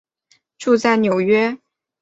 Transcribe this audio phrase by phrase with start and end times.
[0.57, 1.59] 住在纽约。